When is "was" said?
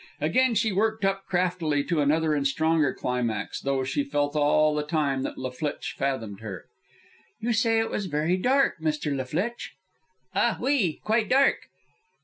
7.91-8.07